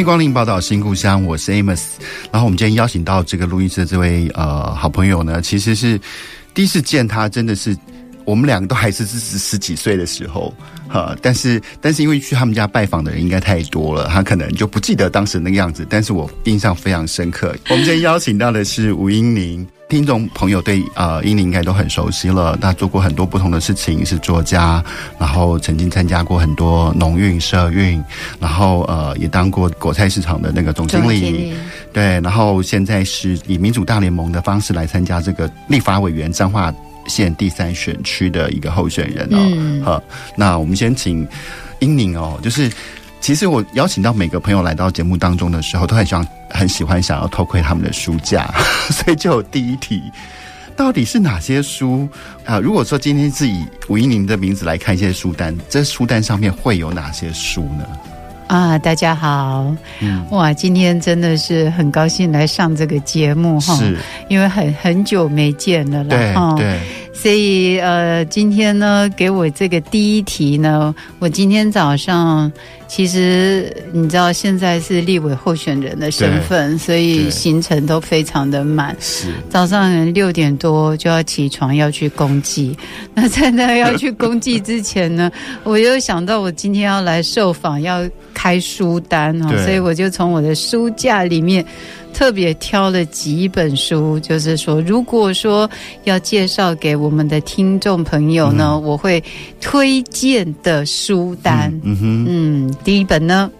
[0.00, 1.82] 欢迎光临报道新故乡，我是 Amos。
[2.32, 6.00] 然后我们今天邀请到这个录音室的这位呃好朋友呢，其实是
[6.54, 7.76] 第一次见他，真的是
[8.30, 10.54] 我们两个都还是十十几岁的时候
[10.88, 11.16] 哈。
[11.20, 15.84] 但是但是因为去他们家拜访的人应该太多了，他可能就不记得当时那个样子。
[15.90, 17.56] 但是我印象非常深刻。
[17.68, 19.66] 我们今天邀请到的是吴英宁。
[19.90, 24.80] 听众朋友对呃英宁应该都很熟悉了，他做过很多不同的事情，是作家，
[25.18, 28.00] 然后曾经参加过很多农运社运，
[28.38, 31.54] 然后呃也当过果菜市场的那个总经理，经理
[31.92, 36.72] 对，然后现在是以民主大联盟的方式来参加这个立法委员彰化
[37.10, 39.38] 县第三选区的一个候选人哦。
[39.38, 40.00] 嗯，好，
[40.36, 41.26] 那我们先请
[41.80, 42.70] 英宁哦，就是。
[43.22, 48.50] 其实我邀请到每个朋友来到节目当中的时候，都很想很喜欢想要偷窥他们的书架，
[48.90, 50.02] 所以就有第一题，
[50.74, 52.08] 到底是哪些书
[52.46, 52.58] 啊？
[52.58, 57.86] 如果说今天是以吴英宁的名字来看一些书单，这书单上面会有哪些书呢？
[58.46, 63.98] 啊，大家好，嗯，哇，今天真的是很高兴来上这个节目哈，是，
[64.30, 66.80] 因为很很久没见了啦，对对。
[67.22, 72.50] 所以，呃，今天呢，给我这个第一题呢，我今天早上
[72.88, 78.96] 其实你知道，现在是立委候选人的身份，所以行程都非常的满。
[79.00, 82.74] 是早上六点多就要起床要去公祭。
[83.12, 85.30] 那在那要去公祭之前呢，
[85.62, 88.00] 我又想到我今天要来受访，要
[88.32, 91.62] 开书单哈，所以我就从我的书架里面。
[92.20, 95.68] 特别挑了几本书，就是说，如果说
[96.04, 99.24] 要介绍给我们的听众朋友呢，嗯、我会
[99.58, 101.72] 推荐的书单。
[101.82, 103.50] 嗯，嗯哼，嗯，第一本呢，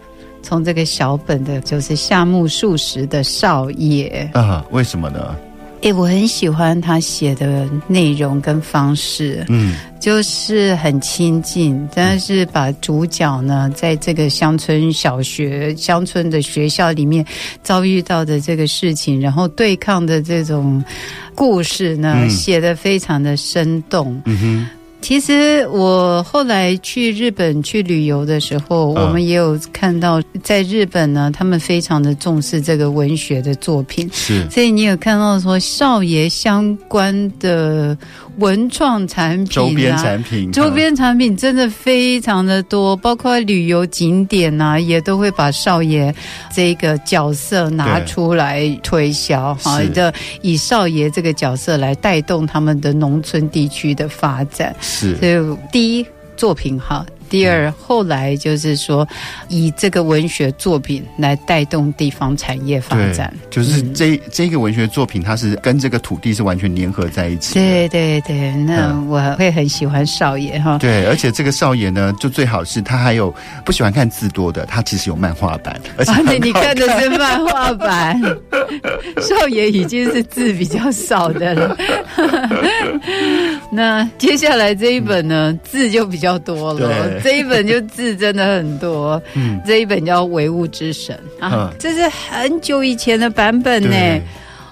[0.43, 5.35] 从这个小本的，就是夏目漱石的《少爷》啊，为什么呢？
[5.81, 17.25] 诶，我很喜欢他写的内容跟方式，嗯，就是很亲近，但是把主角呢，在这个乡村小学、乡村的学校里面
[17.63, 20.83] 遭遇到的这个事情，然后对抗的这种
[21.33, 24.67] 故事呢，写得非常的生动，嗯哼。
[25.01, 37.97] 其实我后来去日本去旅游的时候，我们也有看到，在日本呢，他们非常的重视这个文学的作品，是，所以你有看到说少爷相关的
[38.41, 46.13] 文创产品、周边产品、周边产品真的非常的多，包括旅游景点呐，也都会把少爷
[46.53, 54.75] 这个角色拿出来推销，哈的，以少爷这个角色来带动他们的农村地区的发展。
[54.81, 57.05] 是，所以第一作品哈。
[57.31, 59.07] 第二，后来就是说，
[59.47, 67.53] 以这个文学作品来带动地方产业发展，就是这、嗯、这个文学作品，它是跟这个土地是完全粘合在一起。
[67.53, 70.77] 对对对，那我会很喜欢少爷哈。
[70.77, 73.33] 对，而且这个少爷呢，就最好是他还有
[73.63, 78.21] 不喜欢看字多的，他其实有漫画版，而且、啊、你看的是漫画版，
[79.23, 81.77] 少爷已经是字比较少的了。
[83.71, 87.20] 那接下来这一本呢，嗯、字就比较多了。
[87.23, 94.21] 这一本就字真的很多，嗯， 这一本叫《唯物之神》啊，这是很久以前的版本呢。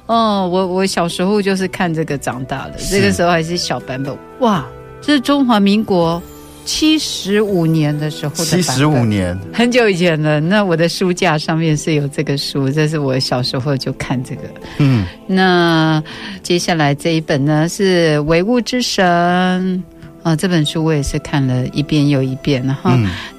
[0.08, 4.18] 哦，我我小时候就是看这个长大的，这个时候还是小版本。
[4.40, 4.66] 哇，
[5.02, 6.20] 这是中华民国
[6.66, 10.40] 七十五年的时候七十五年，很久以前了。
[10.40, 14.42] 那我的书架上面是有这个书，这是我小时候就看这个。
[14.80, 16.04] 嗯，那
[16.42, 19.84] 接下来这一本呢是《唯物之神》。
[20.30, 22.92] 啊，这本书我也是看了一遍又一遍，然后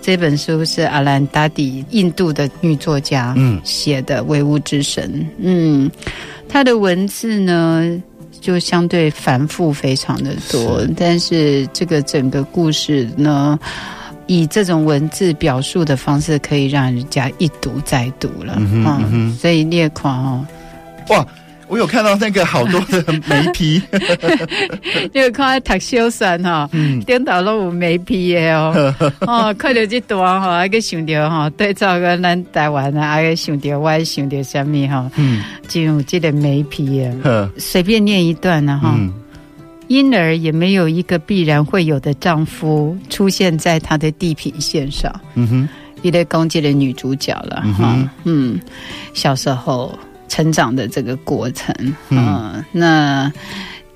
[0.03, 5.09] 这本书是阿兰达迪，印度的女作家写的《唯物之神》。
[5.39, 5.89] 嗯，
[6.49, 8.03] 她的文字呢
[8.41, 13.57] 就相对繁复非常的多，是但是这个整个故事呢，
[14.27, 18.55] 以这种文字表述的方式，可以让人家一读再读了。
[18.59, 20.47] 嗯，所以列狂哦，
[21.11, 21.27] 哇！
[21.71, 23.81] 我有看到那个好多的眉批，
[25.13, 26.69] 因 为看读小说哈，
[27.07, 38.99] 颠倒拢有眉批的哦， 哦，看到这段哈，还个想到哈，对照个咱台湾啊，还个想到我想到什么哈，嗯，就有这个眉批啊，随便念一段呢哈，
[39.87, 45.69] 因而也没有一个必然会有的丈夫出现在她的地平线上，嗯哼，
[46.03, 48.59] 一类攻击的女主角了哈，嗯，
[49.15, 49.97] 小时候。
[50.31, 51.75] 成长的这个过程。
[52.09, 53.31] 嗯，呃、那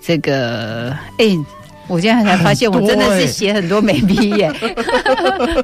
[0.02, 1.28] 这个哎。
[1.28, 1.38] 欸
[1.86, 4.50] 我现在才发现，我真的是写很多没毕业。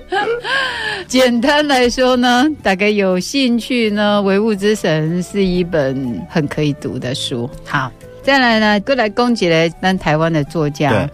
[1.08, 7.48] 简单来说呢，大概有兴趣呢，《唯物之神》是一本很可以读的书。
[7.64, 7.90] 好，
[8.22, 11.08] 再来呢，过来攻击了咱台湾的作家。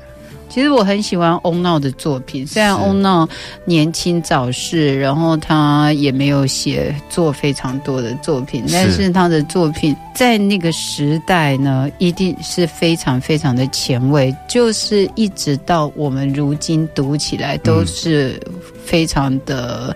[0.57, 3.29] 其实我很喜欢翁闹的作品，虽然翁闹
[3.67, 18.41] 年轻早逝，然后他也没有写作非常多的作品，但是他的作品在那个时代呢，一定是非常非常的前卫，就是一直到我们如今读起来都是
[18.83, 19.95] 非常的。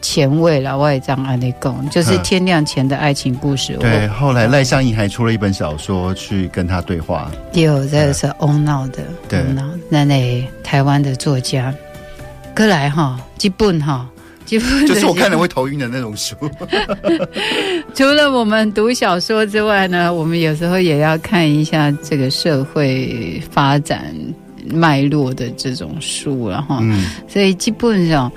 [0.00, 3.76] 前卫了，我也这样安利讲，就是天亮前的爱情故事。
[3.78, 7.30] 对，后来赖香吟还出了一本小说去跟他对话。
[7.52, 9.42] 有，这个是翁闹的，对，
[9.90, 11.74] 那那台湾的作家，
[12.56, 14.08] 过来哈，基本哈，
[14.44, 16.34] 基本就是我看了会头晕的那种书。
[17.94, 24.14] 除了我们读小说之外呢，我们有时候也要看一下这个社会发展
[24.70, 26.78] 脉络的这种书了哈。
[26.82, 28.30] 嗯，所以基本上。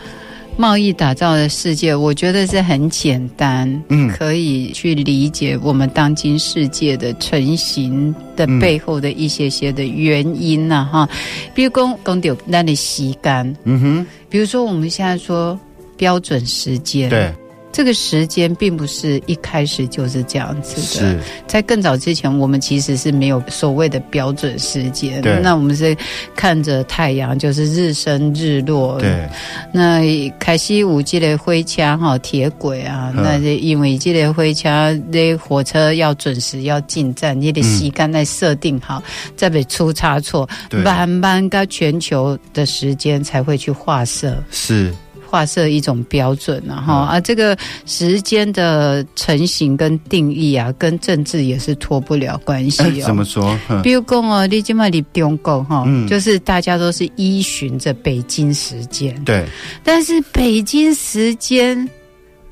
[0.57, 11.09] 贸易打造的世界，我觉得是很简单，嗯，可以去理解我们当今世界的成型的背后的一些些的原因呐，哈，
[11.55, 15.59] 比如讲讲到那里吸干，嗯哼，比如说我们现在说
[15.97, 17.31] 标准时间，对。
[17.71, 25.21] 这个时间并不是一开始就是这样子的，在更早之前，我们其实是没有所谓的标准时间。
[25.21, 25.95] 对，那我们是
[26.35, 28.99] 看着太阳，就是日升日落。
[28.99, 29.27] 对，
[29.71, 39.01] 那开西武记的灰枪哈，铁轨啊，那因为记得灰枪，那火车要准时要进站，你的时间来设定好，
[39.35, 40.47] 再别出差错，
[40.83, 44.35] 慢慢跟全球的时间才会去划设。
[44.51, 44.93] 是。
[45.31, 53.03] 划设一种标准，然后啊，这个时间的成型跟定义啊，跟政治也是脱不了关系哦。
[53.07, 53.57] 怎么说？
[53.81, 59.15] 比如讲哦，你今嘛你中国哈，就是大家都是依循着北京时间。
[59.23, 59.45] 对。
[59.85, 61.89] 但是北京时间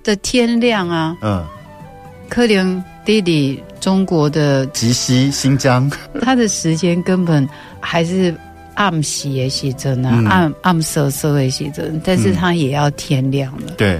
[0.02, 1.46] 的天亮啊，嗯，
[2.30, 5.92] 可能地理中国的极西新疆，
[6.22, 7.46] 它的时间根本
[7.82, 8.34] 还是。
[8.80, 13.74] 暗时的时阵呢，暗暗色色的时阵，但是它也要天亮了。
[13.78, 14.00] 对，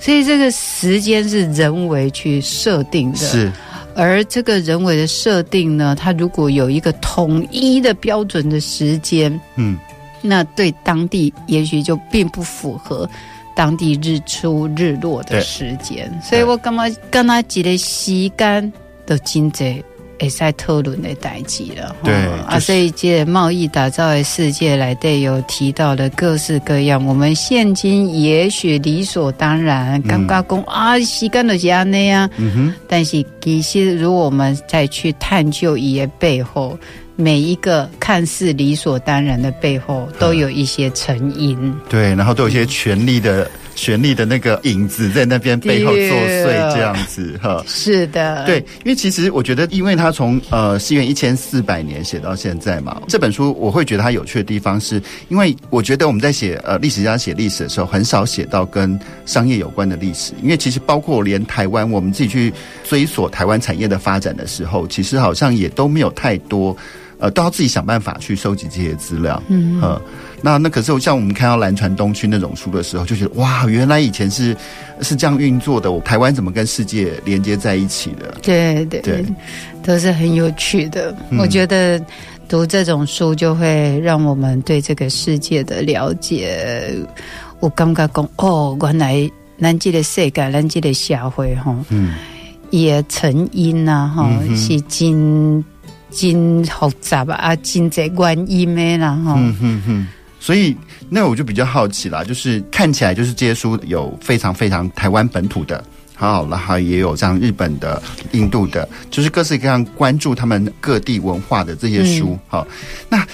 [0.00, 3.18] 所以这个时间是人为去设定的。
[3.18, 3.52] 是，
[3.94, 9.78] 而这个人为的设定呢，它如果有一个统一的标准的时间，嗯，
[10.22, 13.08] 那对当地也许就并不符合
[13.54, 16.12] 当地日出日落的时间。
[16.20, 16.82] 所以我干嘛
[17.12, 18.72] 跟他挤的时间
[19.06, 19.84] 的经济。
[20.18, 22.14] 也在讨论的代际了，对，
[22.46, 31.80] 啊，所以这贸易打造的世界来对有提到的各式各样，我们现今也许理所当然，刚刚讲啊，时间就是这样
[32.12, 36.78] 啊，嗯哼，但是其实如果我们再去探究伊的背后，
[37.14, 43.50] 每一个看似理所当然的背后，都有一些成因，对，然后都有一些权力的。
[43.76, 62.52] 权力的那个影子在那边背后作祟，这样子哈，是的，对，因为其实我觉得，因为他从呃西元一千四百年写到现在嘛，这本书我会觉得它有趣的地方，是因为我觉得我们在写呃历史家写历史的时候，很少写到跟商业有关的历史，因为其实包括连台湾，我们自己去
[62.82, 66.74] 追索台湾产业的发展的时候，其实好像也都没有太多。
[67.18, 69.42] 呃，都要自己想办法去收集这些资料。
[69.48, 70.00] 嗯，呃，
[70.42, 74.54] 那那可是像我们看到蓝船东区那种书的时候，就觉得哇，原来以前是
[75.00, 75.92] 是这样运作的。
[75.92, 78.36] 我台湾怎么跟世界连接在一起的？
[78.42, 79.24] 对对对，
[79.82, 81.14] 都是很有趣的。
[81.30, 81.98] 嗯，我觉得
[82.48, 86.94] 读这种书就会让我们对这个世界的了解。
[87.60, 92.14] 我刚刚讲哦，原来南极的世界，南极的社会哈，嗯，
[92.70, 95.64] 也成因呐哈，是真。
[96.16, 99.34] 真复杂啊，真这原因的啦哈。
[99.36, 100.08] 嗯嗯嗯，
[100.40, 100.74] 所以
[101.10, 112.38] 那我就比较好奇啦，就是看起来就是这些书有非常非常台湾本土的，好，然后也有像日本的、印度的，就是各式各样关注他们各地文化的这些书。
[112.48, 112.76] 好、嗯，
[113.10, 113.26] 那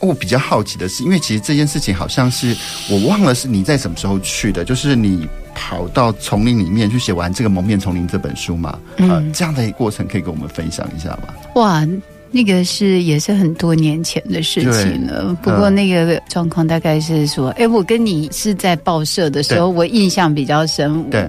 [0.00, 2.56] 我比较好奇的是，因为其实这件事情好像是
[2.88, 8.78] 我忘了是你在什么时候去的，就是你跑到丛林里面去写完这个《蒙面丛林》这本书嘛？
[8.96, 11.34] 嗯、呃，这样的过程可以跟我们分享一下吗？
[11.56, 11.86] 哇！
[12.32, 21.02] 那个是也是很多年前的事情了，不过那个状况大概是说，哎，我跟你是在报社的时候，我印象比较深。
[21.10, 21.28] 对，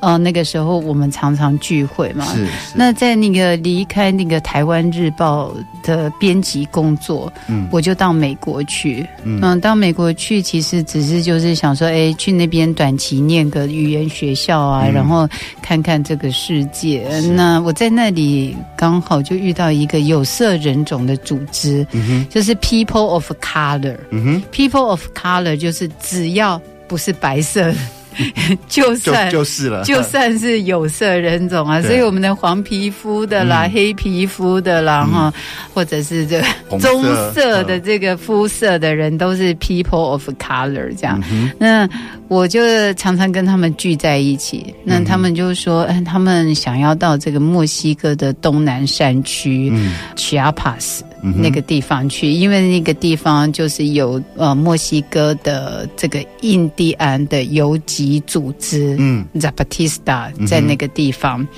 [0.00, 2.24] 呃，那个时候我们常常聚会嘛。
[2.26, 2.46] 是。
[2.46, 9.06] 是那在那个离开那个台湾日报的编辑工作，嗯，我就到美国去。
[9.24, 15.28] 嗯，嗯，到美国去其实只是就是想说，哎，去那边短期念个语言学校啊，嗯、然后
[15.62, 17.08] 看看这个世界。
[17.34, 27.72] 那我在那里刚好就遇到一个有色人种的组织，嗯哼，就是 People of Color，嗯哼，People of Color 就是只要不是白色。
[28.68, 35.42] 就算就，就是了，就算是有色人种啊，所以我们的黄皮肤的啦、嗯、黑皮肤的啦，哈、嗯，
[35.74, 41.22] 或者是这个棕色的这个肤色的人，都是 people of color 这样。
[41.30, 41.88] 嗯、那
[42.28, 42.60] 我就
[42.94, 49.72] 常常跟他们聚在一起，那他们就说，嗯，他们想要到这个墨西哥的东南山区
[50.16, 51.00] ，Chiapas。
[51.00, 61.48] 嗯那个地方去，因为那个地方就是有呃墨西哥的这个印第安的游击组织，嗯，Zapatista 在那个地方，嗯、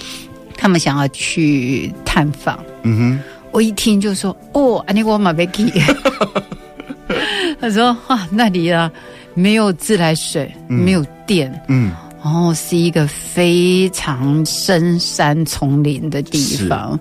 [0.56, 2.58] 他们想要去探访。
[2.82, 5.70] 嗯哼，我一听就说哦，安尼我马贝基。
[7.60, 8.90] 他说哇，那里啊
[9.34, 11.92] 没有自来水，嗯、没有电，嗯。
[12.22, 16.98] 然后是一个非常深山丛林的地方。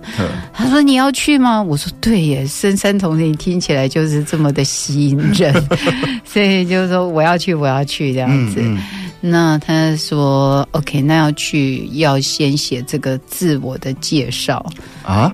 [0.52, 5.52] 他说：“你要去吗？”我说：“对耶，深山丛林听起来就是这么的吸引人，
[6.24, 8.60] 所以就是说我要去，我要去这样子。
[8.60, 8.82] 嗯嗯”
[9.20, 14.64] 那他说：“OK，那要去要先写这个自我的介绍
[15.02, 15.32] 啊。”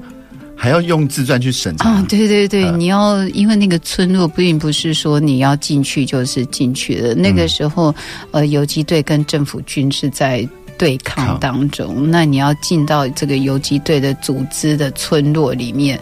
[0.65, 2.07] 还要用自传去审查啊？
[2.09, 7.15] 对对对，你要因为那个村落并不是说你要进去就是进去的。
[7.15, 7.95] 那个时候，
[8.31, 12.11] 呃，游击队跟政府军是在对抗当中。
[12.11, 16.01] 那你要进到这个游击队的组织的村落里面，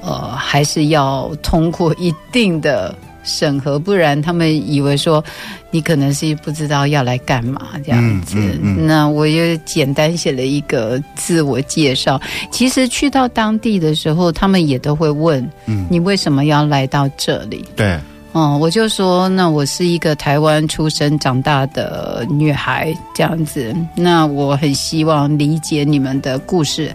[0.00, 2.96] 呃，还是要通过一定的。
[3.24, 5.24] 审核，不然他们以为说
[5.70, 8.36] 你可能是不知道要来干嘛这样子。
[8.38, 12.20] 嗯嗯嗯、那我又简单写了一个自我介绍。
[12.52, 17.64] 其实去到当地的时候，他们也都会问，嗯，你为什么要来到这里？
[17.74, 17.98] 对。
[18.34, 23.72] 哦，我就说，那我是一个台湾出生长大的女孩，这样子。
[23.94, 26.92] 那我很希望理解你们的故事。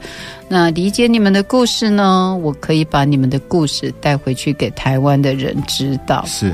[0.49, 6.25] 那理解你们的故事呢，我可以把你们的故事带回去给台湾的人知道。
[6.27, 6.53] 是，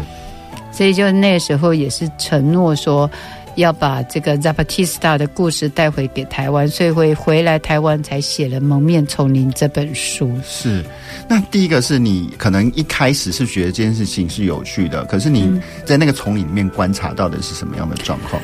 [0.72, 3.10] 所以就那时候也是承诺说。
[3.56, 10.32] 要把这个 Zapatista 的故事带回给台湾，所以会回来台湾才写了《蒙面丛林》这本书。
[10.44, 10.84] 是，
[11.28, 18.42] 那第一个是你可能一开始是觉得这件事情是有趣的，可是你在那个丛林里面观察到的是什么样的状况？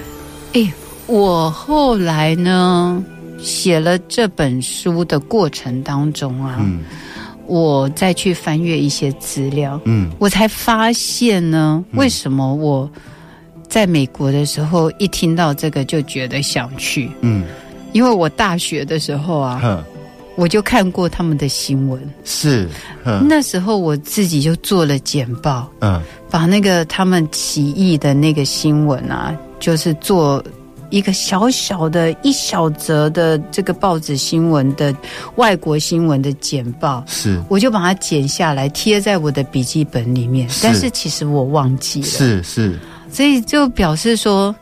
[0.54, 0.74] 哎、欸，
[1.08, 3.04] 我后来呢
[3.40, 6.80] 写了这本书的过程当中啊，嗯、
[7.48, 12.90] 我再去翻阅一些资料，嗯，我才发现呢，为什么我。
[13.72, 17.10] 在美国的时候，一听到这个就觉得想去。
[17.22, 17.46] 嗯，
[17.94, 19.82] 因为我大学的时候啊，
[20.36, 21.98] 我就看过他们的新闻。
[22.26, 22.68] 是，
[23.30, 25.72] 那时候我自己就做了简报。
[25.80, 30.44] 嗯，把那个他们起义的那个新闻啊，就是做
[30.90, 34.94] 一个小小的一小则的这个报纸新闻的
[35.38, 37.02] 外国新闻的简报。
[37.08, 40.50] 是，我就把它剪下来贴在我的笔记本里面。
[40.50, 42.08] 是但是其实我忘记了。
[42.08, 42.78] 是是。
[43.12, 44.56] 是所以就表示说，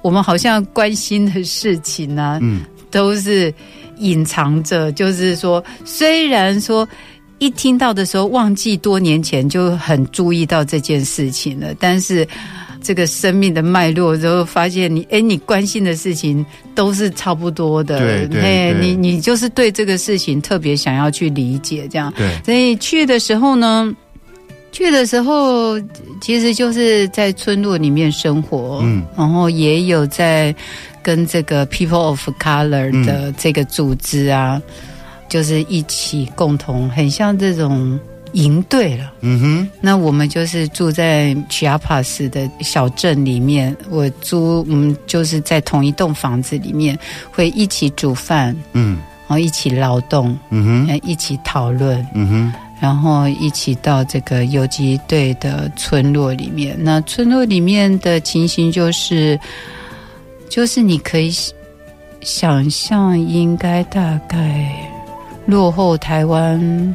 [0.00, 3.52] 我们好像关心的事情呢、啊，嗯，都是
[3.98, 4.90] 隐藏着。
[4.92, 6.88] 就是说，虽然说
[7.38, 12.26] 一听到的时候忘记多年前就很注意到这件事情了，但是
[12.80, 17.98] 这个生命的脉络之后，发现你哎，你关心的事情都是差不多的。
[17.98, 22.12] 对对对，你你就是对这个事情特别想要去理解这样。
[22.16, 23.92] 对，所以去的时候呢。
[24.78, 25.76] 去的时候，
[26.20, 30.54] 其实就是在村落里面生活，嗯，然后也有在
[31.02, 34.72] 跟这个 People of Color 的这个组织啊，嗯、
[35.28, 37.98] 就是一起共同，很像这种
[38.34, 39.68] 营队了，嗯哼。
[39.80, 46.96] 那我们就是住在 Chiapas 的小镇里面，我租，我们就是在同一栋房子里面，
[47.32, 52.52] 会一起煮饭，嗯，然后一起劳动，嗯哼，一起讨论，嗯哼。
[52.80, 59.38] 然后一起到这个游击队的村落里面，那村落里面的情形就是，
[60.48, 61.34] 就是你可以
[62.20, 64.70] 想象，应该大概
[65.46, 66.94] 落后台湾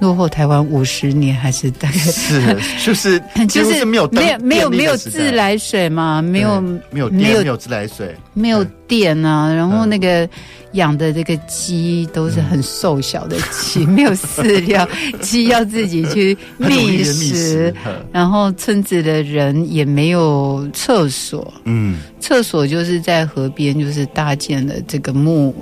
[0.00, 10.28] 落后台湾五十年，还是大概是 就是就是没有没有没有没有自来水嘛，没有没有没有没有自来水，没有电啊，然后那个
[10.72, 14.86] 养的这个鸡都是很瘦小的鸡， 没有饲料，
[15.22, 17.72] 鸡要自己去觅食，
[18.12, 25.54] 然后村子的人也没有厕所，嗯，厕所就是在河边，就是搭建了这个木。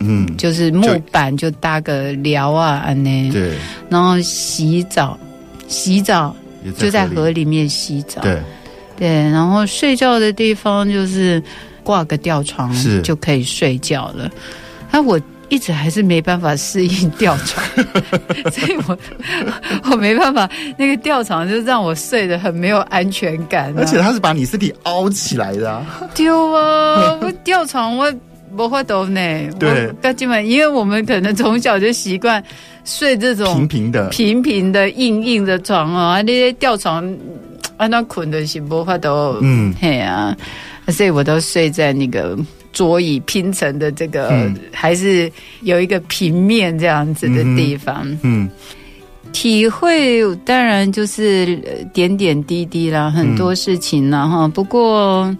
[0.00, 3.30] 嗯，就是木板就搭个寮啊，安呢。
[3.30, 3.52] 对。
[3.88, 5.18] 然后洗澡，
[5.68, 6.34] 洗澡
[6.76, 8.20] 就在河里面洗澡。
[8.22, 8.38] 对。
[8.96, 11.42] 对，然后睡觉的地方就是
[11.82, 12.70] 挂个吊床，
[13.02, 14.30] 就可以睡觉了。
[14.90, 17.64] 那我一直还是没办法适应吊床，
[18.52, 18.98] 所以我
[19.90, 23.72] 我没办法，那个吊床就让我睡得很没有安全感。
[23.76, 25.86] 而且它是把你身体凹起来的啊。
[26.14, 27.18] 丢啊！
[27.22, 28.12] 我吊床我。
[28.56, 29.20] 不会抖呢，
[29.58, 32.42] 对，我基本因为我们可能从小就习惯
[32.84, 37.16] 睡这种平平的、平平的、硬硬的床啊，那些吊床
[37.76, 40.36] 啊那捆的是不会抖，嗯，嘿啊，
[40.88, 42.36] 所以我都睡在那个
[42.72, 45.30] 桌椅拼成的这个，嗯、还是
[45.62, 48.50] 有一个平面这样子的地方，嗯，嗯，
[49.32, 51.56] 体会当然就是
[51.92, 55.34] 点点滴滴啦，很多事情啦哈，嗯、不过。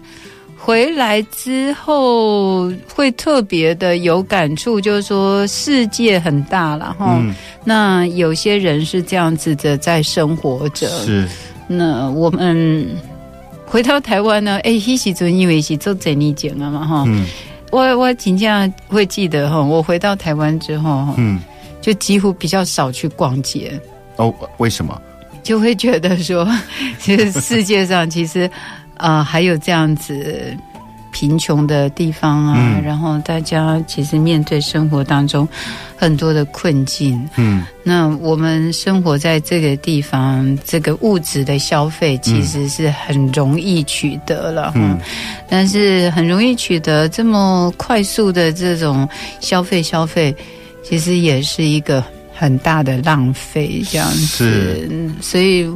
[0.63, 7.17] 回来之后会特别的有感触，就是说世界很大了哈。
[7.19, 7.33] 嗯、
[7.65, 10.87] 那有些人是这样子的在生活着。
[11.03, 11.27] 是。
[11.67, 12.87] 那我们
[13.65, 14.59] 回到台湾呢？
[14.63, 17.03] 哎，那时候因为是做整理检了嘛哈。
[17.07, 17.25] 嗯。
[17.71, 21.39] 我我请假会记得哈，我回到台湾之后，嗯，
[21.81, 23.81] 就几乎比较少去逛街。
[24.17, 25.01] 哦，为什么？
[25.41, 26.47] 就会觉得说，
[26.99, 28.47] 其 实世界上其实。
[29.01, 30.55] 啊、呃，还有这样子
[31.11, 35.45] 贫穷的地方啊，嗯、然后大家其实面对生活当中
[35.97, 37.27] 很多的困境。
[37.35, 44.71] 嗯，那我们生活在这个地方，这个物质的消费其实是很容易取得了。
[44.75, 44.97] 嗯，
[45.49, 49.07] 但是很容易取得这么快速的这种
[49.41, 50.33] 消费，消费
[50.81, 52.01] 其实也是一个
[52.33, 53.83] 很大的浪费。
[53.89, 55.67] 这样子，是所以。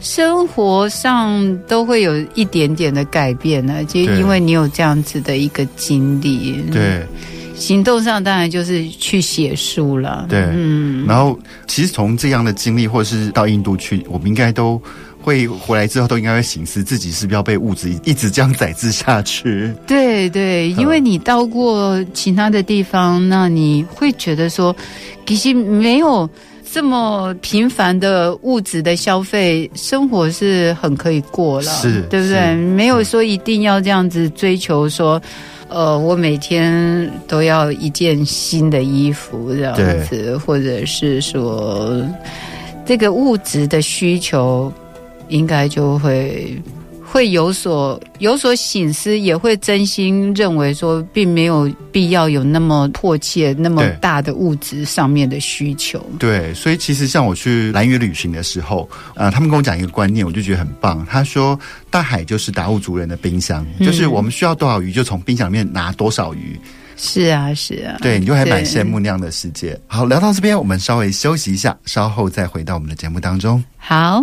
[0.00, 6.62] 生活上都会有一点点的改变呢，就因为你有这样子的一个经历。
[6.70, 7.02] 对，
[7.54, 10.26] 行动上当然就是去写书了。
[10.28, 11.06] 对，嗯。
[11.06, 14.80] 然后，其实从这样的经历，或者是到印度去，我们应该都
[15.22, 19.72] 会回来之后，都应该会醒思自己是不是要被物质一直这样宰制下去。
[19.86, 24.76] 对对，因为你到过其他的地方，那你会觉得说，
[25.26, 26.28] 其实没有。
[26.76, 32.54] 这么频繁的物质的消费，生活是很可以过了，是，对不对？
[32.54, 35.18] 没有说一定要这样子追求说，
[35.70, 41.98] 呃，我每天都要一件新的衣服这样子，或者是说，
[42.84, 44.70] 这个物质的需求
[45.28, 46.60] 应该就会。
[47.16, 55.98] 会有所有所醒思，也会真心认为说，并没有必要有那么迫切、那么大的物质上面的需求。
[56.18, 61.06] 对，所以其实像我去蓝屿旅行的时候，呃，他们跟我讲一个观念，我就觉得很棒。
[61.08, 66.60] 他说，大海就是达悟族人的冰箱，嗯、就是我们需要多少鱼，就从冰箱里面拿多少鱼。
[66.98, 69.80] 是啊，是啊，对，你就还蛮羡慕那样的世界。
[69.86, 73.64] 好，聊到这边，我们稍微休息一下，稍后再回到我们的节目当中。
[73.78, 74.22] 好。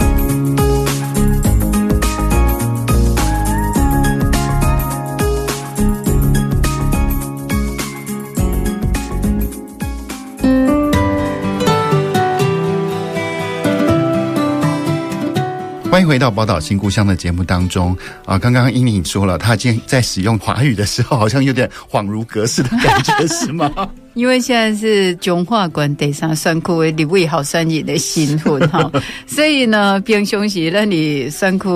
[15.91, 18.39] 欢迎回到《宝岛新故乡》的节目当中啊！
[18.39, 23.69] 刚刚英玲说了，她今天在使用华语的时候，好像有点恍如隔世的感觉，是吗？
[24.15, 28.89] 因为现在是中华关地上山区的立委候选人的新婚哈，
[29.27, 31.67] 所以呢，平常时咱的山区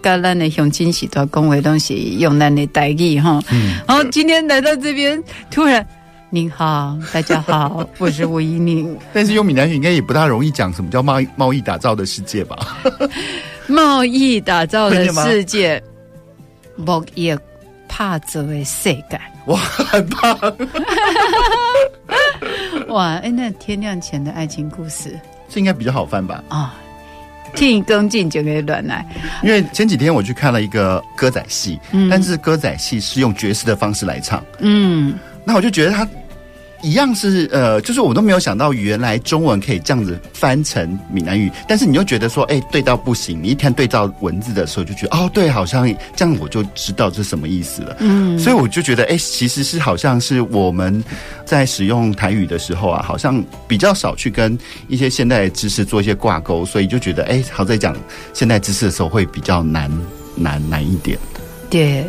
[0.00, 3.42] 跟咱的乡亲时都讲话东西用咱的代语哈。
[3.50, 3.74] 嗯。
[3.88, 5.84] 然后今天来到这边，突然，
[6.30, 8.96] 您好，大家好，我是吴音玲。
[9.12, 12.56] 但是用闽南语应该也不大容易讲什么叫贸易贸易打造的世界吧？
[13.66, 15.82] 贸易打造的世界，
[16.76, 17.34] 贸易
[17.88, 20.56] 拍造的世界，哇，很棒！
[22.88, 26.42] 哇，哎，那天亮前的爱情故事，这应该比较好翻吧？
[26.48, 26.74] 啊，
[27.54, 29.06] 听更进就可以乱来。
[29.42, 36.06] 因为前几天我去看了一个歌仔戏，嗯，但是歌仔戏是用爵士的方式来唱，嗯，那我就觉得他。
[36.84, 43.42] 一样是呃，就是我都没有想到原来中文可以这样子翻成闽南语，但是你又觉得说，哎，对到不行。
[43.42, 47.96] 你一天对照文字的时候，就觉得哦，对，好像这样我就知道这是什么意思了。
[48.00, 51.02] 嗯，所以我就觉得，哎，其实是好像是我们
[51.46, 57.96] 在使用台语的时候啊，好像比较少去跟一些现代知识做一些挂钩，所以就觉得，哎，好在讲
[58.34, 59.90] 现代知识的时候会比较难
[60.36, 61.18] 难难一点。
[61.70, 62.04] 对。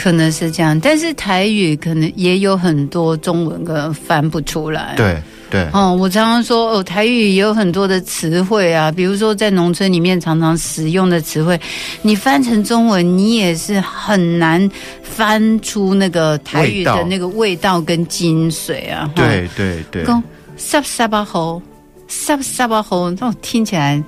[0.00, 4.94] 可能是这样，但是台语可能也有很多中文可能翻不出来。
[4.96, 11.60] 对对，哦、嗯，我常常说哦，台语也有很多的词汇啊，比如说在农村里面常常使用的词汇，
[12.00, 14.66] 你翻成中文，你也是很难
[15.02, 19.10] 翻出那个台语的那个味道跟精髓啊。
[19.14, 20.22] 对对对，讲
[20.56, 21.60] 沙沙巴吼，
[22.08, 24.02] 沙沙巴吼，那种听起来。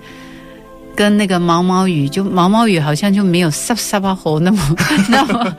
[0.95, 4.77] 跟那个毛毛雨，就毛毛雨好像就没有沙沙巴猴那么
[5.09, 5.57] 那么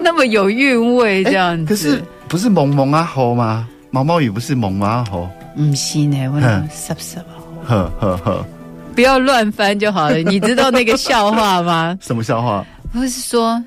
[0.00, 1.66] 那么有韵味这样子。
[1.66, 3.68] 可是不是萌萌啊猴吗？
[3.90, 5.28] 毛毛雨不是萌吗猴？
[5.56, 7.74] 嗯，是呢，我沙沙巴猴。
[7.74, 8.46] 呵呵呵，
[8.94, 10.18] 不要乱翻就好了。
[10.18, 11.96] 你知道那个笑话吗？
[12.02, 12.64] 什么笑话？
[12.92, 13.62] 不是说，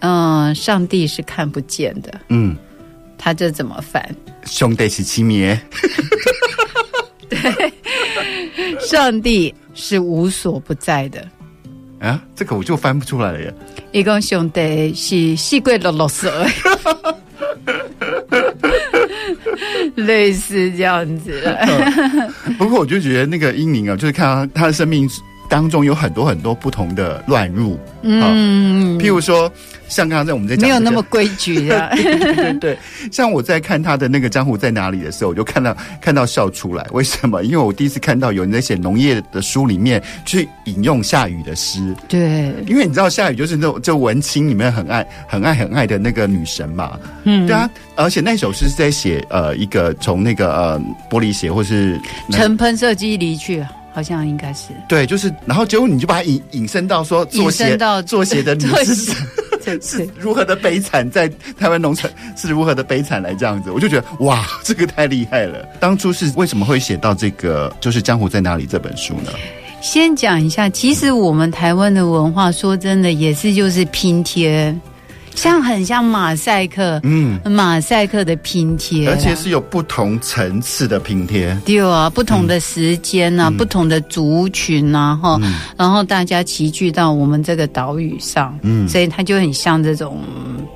[0.00, 2.12] 嗯，上帝是看不见的。
[2.28, 2.56] 嗯，
[3.18, 4.04] 他这怎么翻？
[4.44, 5.58] 兄弟是亲灭。
[7.28, 9.54] 对， 上帝。
[9.76, 11.28] 是无所不在的
[11.98, 12.22] 啊！
[12.36, 13.52] 这个我就翻不出来了呀。
[13.90, 16.46] 一共兄弟是四鬼六六色，
[19.96, 21.42] 类似这样子。
[22.56, 25.08] 不过我就觉得那个英宁啊，就是看他他的生命
[25.48, 27.78] 当中有很多很多不同的乱入。
[28.02, 29.50] 嗯，譬如说。
[29.86, 32.78] 像刚刚在我们在讲、这个、没有那么规矩的， 对对对对。
[33.12, 36.84] 像我在看他的那个江湖在哪里的时候，我就看到看到笑出来。
[36.92, 37.44] 为什么？
[37.44, 41.94] 因为我第一次看到有人在写农业的书里面去引用夏雨的诗。
[42.08, 46.98] 对，因为你知道夏雨就是那种就文青里面很爱很爱很爱的那个女神嘛。
[47.24, 47.68] 嗯，对啊。
[47.94, 50.80] 而且那首诗是在写呃一个从那个呃
[51.10, 54.68] 玻璃鞋或是乘喷射机离去，好像应该是。
[54.86, 59.12] 对，就是然后结果你就把它引引申到说做鞋到做鞋的女士。
[59.80, 61.26] 是如何的悲惨，在
[61.58, 65.66] 台湾农村 是如何的悲惨来这样子，我就觉得哇，这个太厉害了。
[65.80, 69.32] 当初是为什么会写到这个，就是《江湖在哪里》这本书呢？
[69.80, 74.74] 先讲一下，其实我们台湾的文化，说真的，也是就是拼贴。
[75.34, 90.18] 像很像马赛克，嗯，马赛克的拼贴，而且是有不同层次的拼贴，对啊，不同的时间啊，嗯、不同的族群啊，哈、嗯，然后大家齐聚到我们这个岛屿上，嗯，所以它就很像这种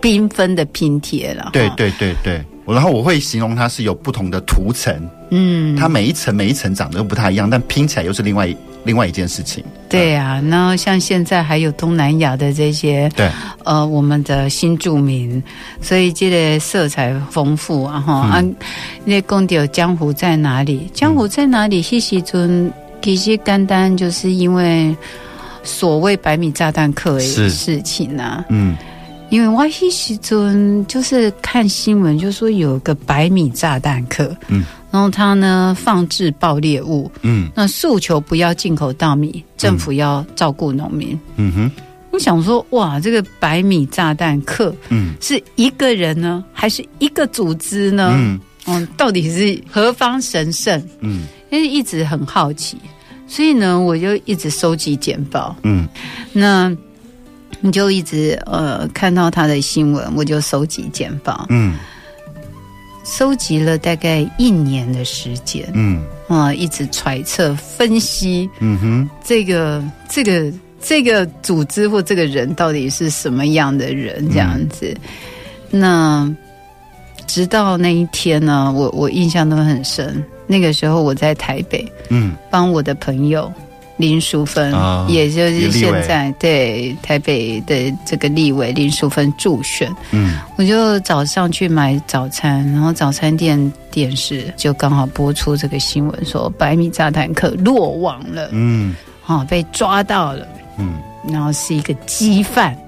[0.03, 1.51] 缤纷的拼贴了。
[1.53, 4.95] 对对对对，然后我会形容它是有不同的涂层，
[5.31, 8.57] 嗯，它每一层每一层长得又不太一样，但拼起来又是另外一。
[8.89, 13.31] 另外一件事情，对啊，然后像现在还有东南亚的这些，对，
[13.65, 15.43] 呃，我们的新住民，
[15.83, 18.15] 所以这个色彩丰富啊哈。
[18.15, 18.43] 啊，
[19.05, 20.91] 那讲到江湖在哪里？
[20.95, 21.83] 江湖在哪里？
[21.83, 22.23] 其实
[23.03, 24.97] 其实单单就是因为
[25.63, 28.75] 所谓百米炸弹客的事情啊，嗯，
[29.29, 34.65] 因为我那时阵就是看新闻，就说有个百米炸弹客，嗯。
[34.91, 41.71] 然后他呢，放置爆裂物，嗯，那诉求不要进口稻米，政府要照顾农民，嗯哼。
[42.11, 48.11] 我想说，哇，这个百米炸弹客，嗯，是一个人呢，还是一个组织呢？
[48.17, 50.83] 嗯，嗯，到底是何方神圣？
[51.01, 52.79] 嗯，因为一直很好奇，
[53.27, 55.87] 所以呢，我就一直收集简报，嗯，
[56.33, 56.75] 那
[57.61, 61.77] 你就一直呃看到他的新闻，我就收集简报，嗯。
[63.09, 74.95] 收集了大概一年的时间，嗯，啊，一直揣测分析，嗯哼，这个这个这个组织或这个人到底是什么样的人这样子。
[75.71, 76.37] 嗯、那
[77.27, 80.23] 直到那一天呢，我我印象都很深。
[80.47, 83.51] 那个时候我在台北，嗯，帮我的朋友。
[83.99, 98.95] 林淑芬，哦、也就是现在对台北的这个立委林淑芬助选，嗯，我就早上去买早餐，然后早餐店电视就刚好播出这个新闻，说百米炸弹客落网了，嗯，
[99.27, 100.47] 啊、哦，被抓到了，
[100.79, 100.95] 嗯，
[101.29, 102.79] 然后是一个鸡贩，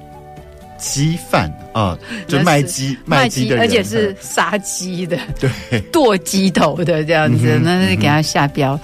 [0.79, 8.75] 鸡贩啊，就卖鸡卖鸡的，而且是杀鸡的，对，剁鸡头的这样子，嗯、那是给他下标。
[8.75, 8.81] 嗯、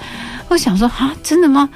[0.48, 1.70] 我想说啊，真的吗？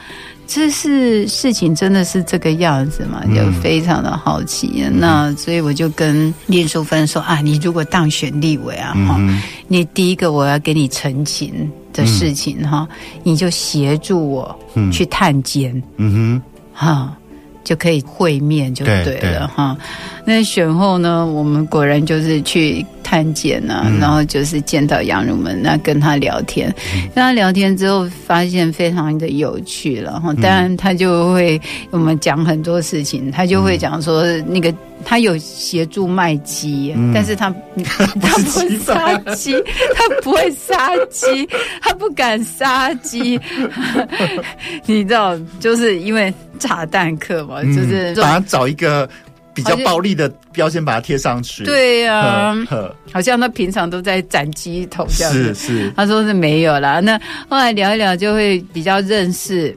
[0.52, 3.22] 这是事情真的是这个样子吗？
[3.32, 4.82] 就非常的好奇。
[4.84, 14.58] 嗯、那所以我就跟练淑芬说啊，你如果当选立委啊，哈、嗯，你第一个我要给你澄清的事情哈，嗯、你就协助我
[14.92, 16.42] 去探监，嗯哼，
[16.74, 17.16] 哈，
[17.62, 19.76] 就可以会面就对了哈。
[20.24, 22.84] 那选后呢，我们果然就是去。
[23.10, 34.72] 探监啊，嗯、然后就是见到杨儒门，那跟他聊天，嗯、跟他聊天之后发现非常的有趣，然后当然他就会我们讲很多事情，他就会讲说那个
[35.04, 37.52] 他有协助卖鸡，嗯、但是他
[38.22, 39.54] 他不杀鸡，
[39.96, 41.48] 他不会杀鸡，
[41.82, 43.40] 他不敢杀鸡，
[44.86, 49.10] 你知道，就是因为炸弹客嘛，嗯、就是把他找一个。
[49.62, 51.64] 比较暴力的标签，把它贴上去。
[51.64, 52.56] 对呀、啊，
[53.12, 55.54] 好像他平常都在斩鸡头这样子。
[55.54, 57.00] 是是，他说是没有啦。
[57.00, 57.18] 那
[57.48, 59.76] 后来聊一聊，就会比较认识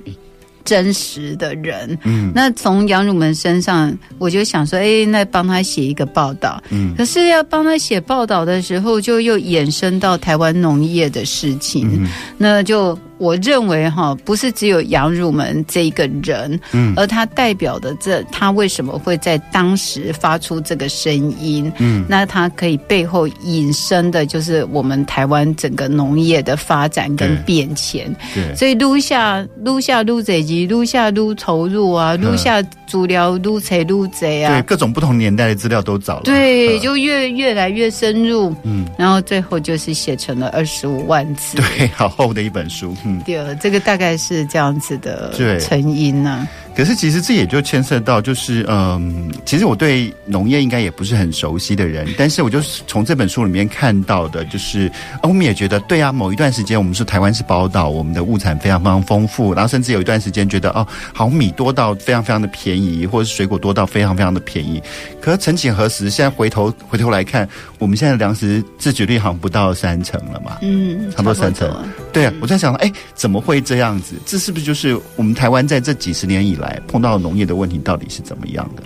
[0.65, 1.97] 真实的人。
[2.03, 6.61] 嗯，那从杨汝门身上，我就想说，哎，那帮他写一个报道。
[6.69, 11.89] 嗯，可是要帮他写报道的时候，就又衍生到台湾农业的事情。
[12.03, 12.97] 嗯，那就。
[13.23, 43.12] 我认为哈，不是只有杨汝门这一个人，嗯，而他代表的这他为什么会在当时发出这个声音，嗯，那他可以背后引申的就是我们台湾整个农业的发展跟变迁，对，所以录下录下录这集，录下录投入啊，录下足疗录谁录贼啊，对，各种不同年代的资料都找了，对，就越越来越深入，嗯，然后最后就是写成了二十五万字，对，好厚的一本书，嗯。
[43.19, 46.47] 对，这个大概是这样子的成因呢、啊。
[46.75, 64.81] 可是其实这也就牵涉到，就是嗯，其实我对农业应该也不是很熟悉的人， 但是我就是从这本书里面看到的，就是我们也觉得对啊，某一段时间我们说台湾是宝岛，我们的物产非常非常丰富，然后甚至有一段时间觉得哦，好米多到非常非常的便宜，或者是水果多到非常非常的便宜。
[65.21, 70.57] 可是曾几何时，现在回头回头来看，我们现在的粮食自给率好像不到三成了嘛？
[70.61, 71.71] 嗯，差不多三成。
[72.11, 74.15] 对啊，我在想，哎，怎么会这样子？
[74.25, 76.62] 这是不是就是我们台湾在这几十年以来？
[76.63, 78.83] 来碰到农业的问题到底是怎么样的？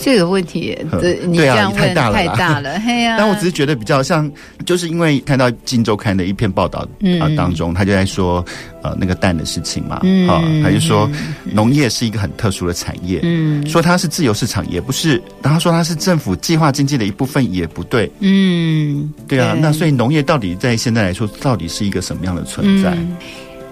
[0.00, 3.16] 这个问题，对，你这样问太大了，太大了，嘿呀！
[3.18, 4.30] 但我只是觉得比较像，
[4.64, 6.86] 就是因为看到《金周刊》的一篇报道
[7.20, 8.44] 啊当中，他就在说
[8.80, 9.96] 呃那个蛋的事情嘛，
[10.28, 11.10] 啊，他就说
[11.42, 22.96] 农业是一个很特殊的产业，嗯，说它是自由市场也不是，然后说它是政府计划经济的一部分也不对，嗯，对啊，那所以农业到底在现在来说，到底是一个什么样的存在？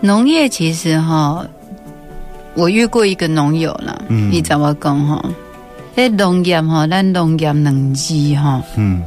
[0.00, 1.46] 农业其实哈。
[2.56, 5.22] 我遇过一个农友了，嗯、你怎么讲哈？
[5.94, 9.02] 在农业哈，咱农业两字哈，嗯，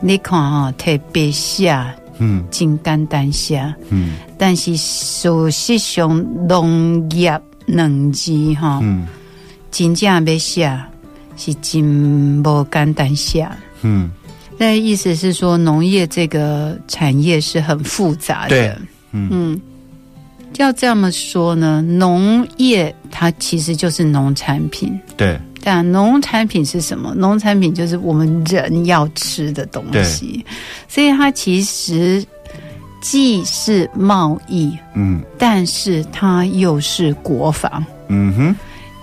[0.00, 1.76] 你看哈，特别写，
[2.18, 9.06] 嗯，真简单写，嗯，但是事实上农业两字哈，嗯，
[9.70, 10.80] 真正要写
[11.36, 13.48] 是真不简单写，
[13.82, 14.10] 嗯，
[14.56, 18.78] 那意思是说农业这个产业是很复杂的，
[19.10, 19.28] 嗯。
[19.30, 19.60] 嗯
[20.62, 24.98] 要这么说呢，农业它其实就是农产品。
[25.16, 27.12] 对，但农产品是什么？
[27.16, 30.44] 农产品就是我们人要吃的东西。
[30.44, 30.44] 对
[30.88, 32.24] 所以它其实
[33.00, 37.84] 既是贸易，嗯，但是它又是国防。
[38.08, 38.56] 嗯哼，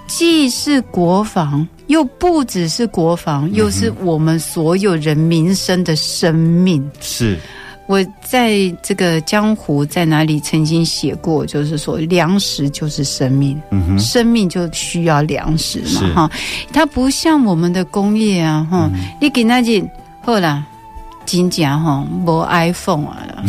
[0.07, 6.89] 既是国防，又不只是国防，嗯、又是我们所有人民生的生命。
[6.99, 7.37] 是。
[7.91, 13.61] 我在这个江湖在哪里曾经写过，就是说粮食就是生命，
[13.99, 16.31] 生命就需要粮食嘛，哈，
[16.71, 19.85] 它不像我们的工业啊，哈、嗯，你给那件
[20.21, 20.63] 后来
[21.25, 23.43] 金甲哈，没 iPhone 啊，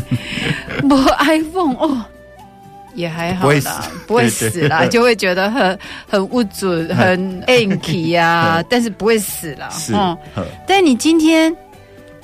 [0.82, 2.02] 没 iPhone 哦，
[2.94, 5.78] 也还好啦，不会死，啦，就会觉得很
[6.08, 10.16] 很物准，很 anky 啊， 但是不会死啦，是，嗯，
[10.66, 11.54] 但你今天。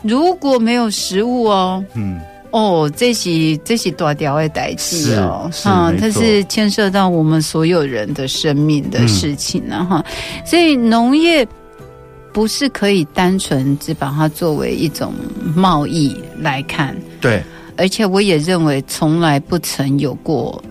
[0.05, 11.47] 如果没有食物哦，嗯，哦，这是这是大条的代志哦，哈，它是牵涉到我们所有人的生命的事情呢，哈，嗯，所以农业
[12.33, 15.15] 不是可以单纯只把它作为一种
[15.57, 17.43] 贸易来看，对，
[17.77, 20.63] 而且我也认为从来不曾有过。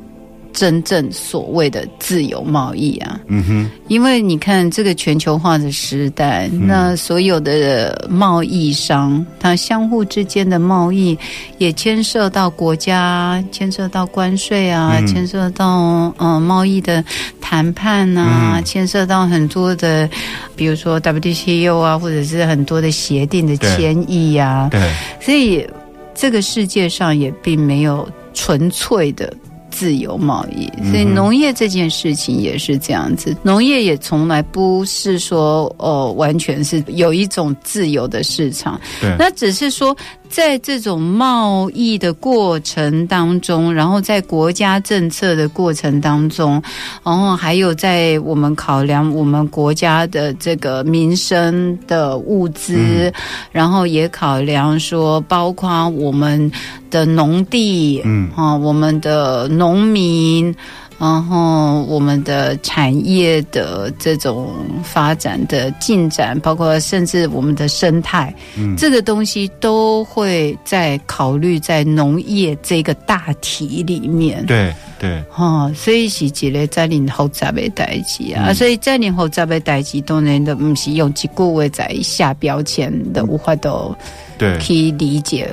[0.53, 11.17] 真正所谓的自由贸易啊，嗯哼，因为你看这个全球化的时代，嗯、那所有的贸易商，它相互之间的贸易
[11.57, 17.03] 也牵涉到国家，牵涉到关税啊，嗯、牵涉到嗯贸易的
[17.41, 20.07] 谈判啊，嗯、牵涉到很多的，
[20.55, 25.67] 比如说 WTO 啊，或者是很多的协定的签议啊，对，对，所以
[26.13, 29.33] 这个世界上也并没有纯粹的。
[29.73, 33.35] 自由贸易，所以农业这件事情也是这样子。
[33.41, 39.97] 农业也从来不是说哦，完全是有一种自由的市场，对，那只是说。
[40.29, 46.59] 在这种贸易的过程当中，然后在国家政策的过程当中，
[47.03, 53.13] 然后还有在我们考量我们国家的这个民生的物资，嗯、
[53.51, 56.51] 然后也考量说，包括我们
[56.89, 60.53] 的农地，嗯，啊，我们的农民。
[60.99, 64.51] 然后我们的产业的这种
[64.83, 74.45] 发展的进展，包括甚至我们的生态，嗯，这个东西都会在考虑在农业这个大题里面。
[74.45, 83.93] 对对，哈、哦，所以是一个在林后杂的代志啊，所以在林后杂的代志，当然都不是用一句话在下标签的，无法都
[84.37, 85.49] 对可以理解，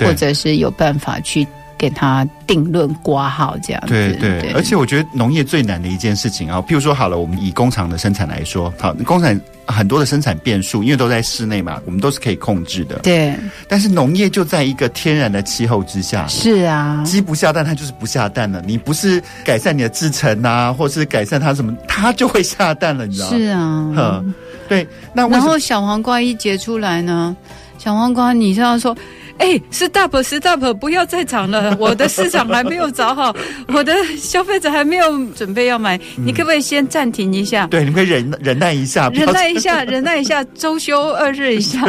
[0.00, 1.46] 或者是有办法去。
[1.78, 12.98] 给他定论挂号这样子，对对，对，而且我觉得农业最难的一件事情啊，譬如说好了，我们以工厂的生产来说，好，工厂很多的生产变数，因为都在室内嘛，我们都是可以控制的。
[12.98, 13.34] 对，
[13.68, 18.60] 但是农业就在一个天然的气候之下，是啊，鸡不下蛋，它就是不下蛋了。
[18.66, 23.36] 你不是改善你的制程啊，或是改善它什么，它就会下蛋了，你知道吗？
[23.36, 24.34] 是啊，嗯，
[24.68, 24.86] 对。
[25.12, 27.36] 那然后小黄瓜一结出来呢，
[27.78, 28.96] 小黄瓜你这样说。
[29.38, 31.74] 哎，stop stop，不要再涨了！
[31.78, 33.34] 我的市场还没有找好，
[33.68, 37.66] 我的消费者还没有准备要买，嗯、你可不可以先暂停一下？
[37.68, 41.80] 对，你可以忍忍耐一下，忍耐一下， 忍耐一下，周休二日一下，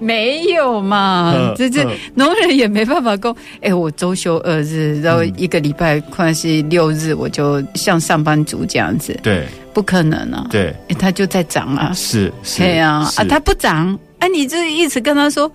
[0.00, 1.54] 没有嘛？
[1.56, 10.46] 这这农人也没办法够，哎，我周休二日，然后一个礼拜快是六日，我就像上班族这样子，对，不可能啊！
[10.50, 15.50] 对，他就在涨啊，是，对啊，啊，他不涨，哎，你就一直跟他说。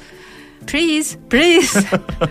[0.65, 1.85] Please, please，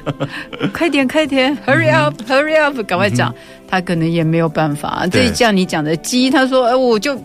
[0.73, 3.35] 快点，快点，Hurry up, hurry up，赶快讲，
[3.68, 5.07] 他可能也没有办法。
[5.11, 7.16] 这像你讲的鸡，他说，哎，我就。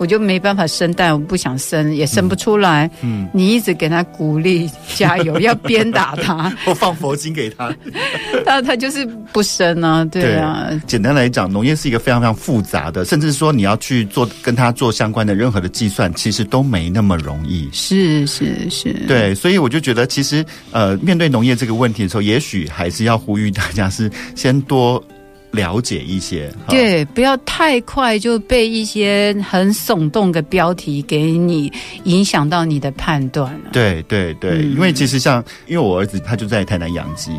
[0.00, 2.90] 我就没办法生蛋，我不想生，也生不出来。
[3.02, 7.70] 嗯，嗯，你一直给他鼓励加油， 要鞭打他， 我放佛经给他，
[8.46, 10.02] 他他就是不生啊。
[10.06, 17.68] 对啊，对，简单来讲，农业是一个非常非常复杂的，甚至说你要去做跟他做相关的任何的计算，其实都没那么容易。
[17.70, 25.04] 是是是，对，所以我就觉得，其实呃，面对农业这个问题的时候，也许还是要呼吁大家是先多。
[25.52, 31.72] 了解一些，对，不要太快就被一些很耸动的标题给你
[32.04, 33.70] 影响到你的判断了。
[33.72, 37.32] 对对对，嗯，因为其实像，因为我儿子他就在台南养鸡，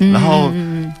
[0.00, 0.50] 嗯，然后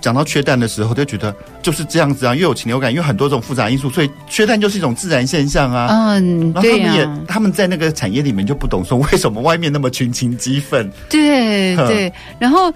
[0.00, 5.88] 讲到缺蛋的时候，就觉得就是这样子啊，又有禽流感，因为很多种复杂因素，所以缺蛋就是一种自然现象啊。
[5.90, 10.88] 嗯，对啊，然后他们也他们在那个产业里面就不懂说为什么外面那么群情激愤。
[11.10, 12.72] 对对，然后。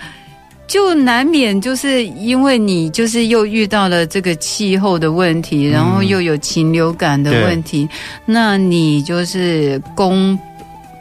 [0.66, 7.88] 就难免就是因为你就是又遇到了这个气候的问题，然后又有禽流感的问题，嗯、
[8.26, 10.37] 那你就是供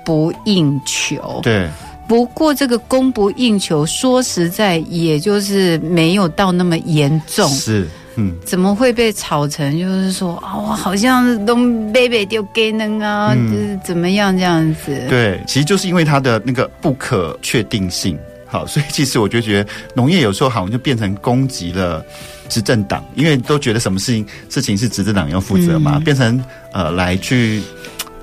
[0.05, 1.39] 不应求。
[1.41, 1.67] 对，
[2.07, 7.49] 不过这个供不应求，说实在，也就是没有到那么严重。
[7.49, 11.55] 是，嗯，怎么会被炒成就是说啊，我好像都
[11.91, 15.07] 被被丢给人啊，嗯、就是怎么样这样子？
[15.09, 18.15] 对，其实就是因为它的那个不可确定性。
[18.55, 22.01] 好，所以其实我就觉得农业有时候好像就变成攻击了
[22.47, 26.41] 执政党，因为都觉得什么事情事情是执政党要负责嘛，嗯、变成
[26.71, 27.61] 呃来去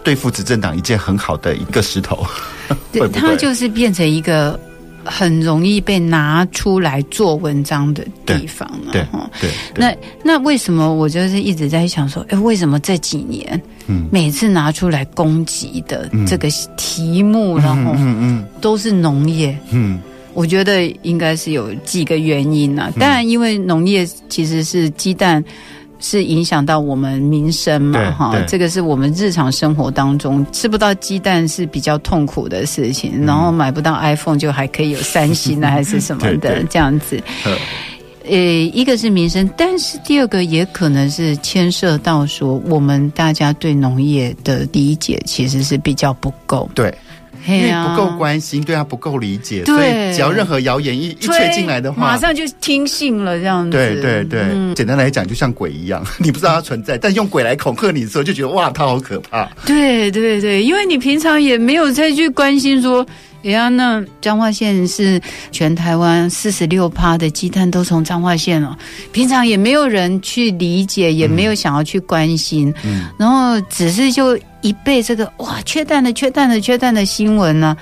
[0.03, 2.27] 对付执政党一件很好的一个石头。
[2.93, 3.07] 对？
[3.11, 4.59] 它就是变成一个
[5.05, 8.93] 很容易被拿出来做文章的地方了。
[8.93, 9.07] 对，
[9.39, 19.95] 对，对，那那为什么我就是一直在想说，哎，为什么这几年嗯每次拿出来攻击的这个题目，嗯、然后嗯嗯都是农业嗯。
[19.95, 20.01] 嗯
[20.35, 22.91] 我觉得应该是有几个原因啊。
[22.99, 25.45] 当然，因为农业其实是鸡蛋
[26.01, 37.23] 是影响到我们民生嘛，哈，这个是我们日常生活当中吃不到鸡蛋是比较痛苦的事情，嗯、然后买不到 iPhone 就还可以有三星啊，还是什么的 这样子。
[38.25, 46.71] 呃，一个是民生，但是第二个也可能是牵涉到说我们大家对农业的理解其实是比较不够。
[46.75, 46.95] 对。
[47.47, 53.71] 因为不够关心，对他不够理解，所以只要任何谣言一一吹进来的话，马上就听信了这样子。
[53.71, 59.49] 对对对，嗯、简单来讲，就像鬼一样， 你不知道它存在，但用鬼来恐吓你的时候，就觉得哇，它好可怕。
[59.67, 63.07] 对对对，因为你平常也没有再去关心说。
[63.45, 68.77] 哎呀，那彰化县是全台湾四十六趴的鸡蛋都从彰化县了。
[69.11, 77.77] 平常也没有人去理解，也没有想要去关心，嗯，然后只是就一被这个哇缺蛋的缺蛋的缺蛋的新闻呢，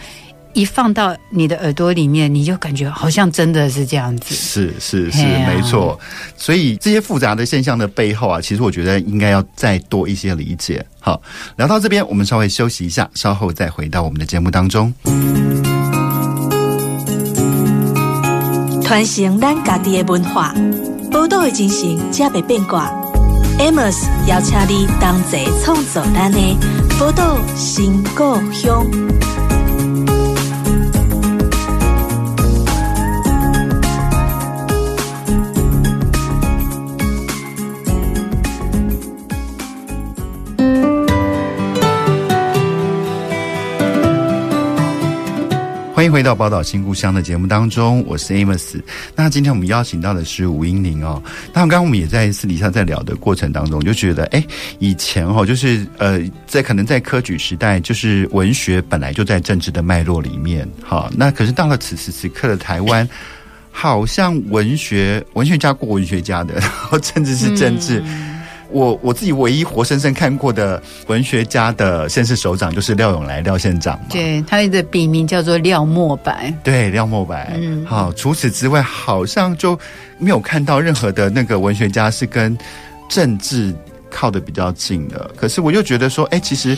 [0.53, 4.35] 一放到你的耳朵里面，你就感觉好像真的是这样子。
[4.35, 5.99] 是是是，啊、没错。
[6.37, 10.85] 所以这些复杂的现象的背后啊，其实我觉得应该要再多一些理解。
[10.99, 11.21] 好，
[11.57, 14.93] 聊到这边，我们稍微休息一下，稍后再回到我们的节目当中。
[18.83, 20.53] 传承咱家己的文化，
[21.13, 22.91] 宝岛的精神，才袂变卦。
[23.61, 26.39] Amos 邀请你同齐创造咱的
[26.99, 28.85] 宝岛新故乡。
[46.01, 48.81] 欢迎回到《宝岛新故乡》的节目当中，我是 Amos。
[49.15, 51.23] 那今天我们邀请到的是吴英宁哦。
[51.53, 54.43] 那刚刚我们也在私底下在聊的过程当中，就觉得，哎，
[54.79, 63.07] 以前哦，就是呃，在可能在科举时代，就是文学本来就在政治的脉络里面，好，那可是到了此时此刻的台湾，
[63.71, 68.03] 好像文学文学家过文学家的，然后政治是政治。
[68.07, 68.30] 嗯
[68.71, 79.79] 我我自己唯一活生生看过的文学家的县市首长就是廖永来廖县长嘛，对，他的笔名叫做廖墨白，对，廖墨白，嗯，好，除此之外好像就
[80.19, 82.57] 没有看到任何的那个文学家是跟
[83.09, 83.75] 政治。
[84.13, 86.77] 靠得比较近的，可是我又觉得说，哎、欸，其实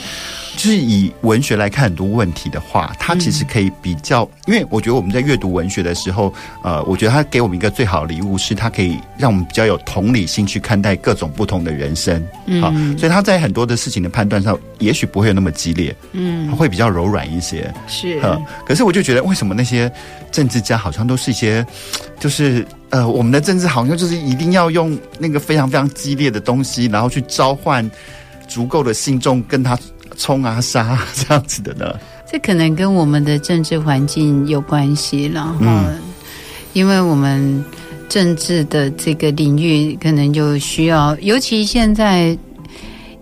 [0.57, 6.33] 就是以文学来看很多问题的话，它其实可以比较，因为我觉得我们在阅读文学的时候，
[6.63, 18.21] 呃，我觉得它给我们一个最好的礼物是，它可以让我们比较有同理心去看待各种不同的人生，嗯好，所以他在很多的事情的判断上，也许不会有那么激烈，嗯，会比较柔软一些，是，
[18.67, 19.91] 可是我就觉得，为什么那些
[20.31, 21.65] 政治家好像都是一些，
[22.21, 22.67] 就是。
[22.93, 27.91] 呃，我们的政治好像就是一定要用那个非常非常激烈的东西，然后去召唤
[28.47, 29.79] 足够的信众跟他
[30.17, 31.95] 冲啊杀这样子的呢？
[32.31, 35.99] 这可能跟我们的政治环境有关系了，嗯，
[36.73, 37.65] 因为我们
[38.09, 42.37] 政治的这个领域可能就需要，尤其现在。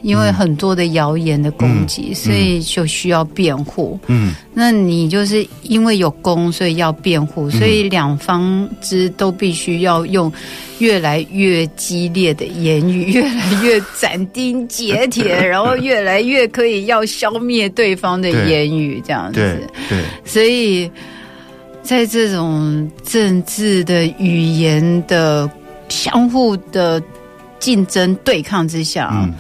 [0.03, 3.98] 因为很多的谣言的攻击，嗯、所以就需要辩护。
[4.07, 10.32] 嗯，那你就是因为有功，所以要辩护，所以两方之都必须要用
[10.78, 19.40] 越来越激烈的言语， 越来越斩钉截铁， 然后越来越可以要消灭对方的言语，这样子。
[19.88, 20.90] 对，对，所以
[21.82, 25.51] 在这种政治的语言的
[25.88, 27.03] 相互的
[27.59, 29.34] 竞争对抗之下，嗯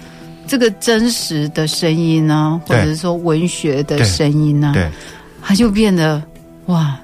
[0.50, 4.90] 这个真实的声音呢，或者是说文学的声音呢，对，
[5.40, 6.20] 它就变得
[6.66, 6.98] 哇，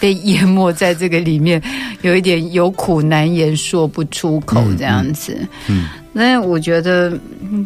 [0.00, 1.62] 被淹没在这个里面，
[2.02, 5.38] 有一点有苦难言说不出口这样子。
[5.68, 7.16] 嗯，那我觉得，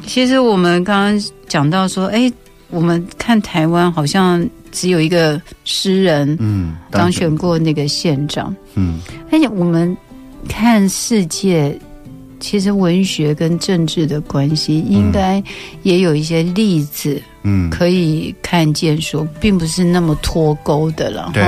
[0.06, 2.30] 其实我们刚刚讲到说，哎，
[2.68, 7.34] 我们看台湾好像只有一个诗人，嗯，当选。
[7.34, 9.00] 过那个县长，嗯，
[9.32, 9.96] 而且我们
[10.46, 11.74] 看世界。
[12.40, 15.42] 其实文学跟政治的关系，应该
[15.82, 21.30] 也有一些例子，嗯，可以看见说，并不是那么脱钩的了。
[21.34, 21.42] 对，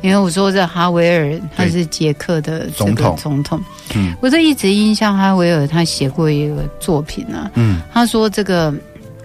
[0.00, 3.60] 因为我说这哈维尔他是捷克的这个总统，总统，
[3.94, 8.74] 嗯，我这一直印象哈维尔他写过一个作品啊，嗯，他说这个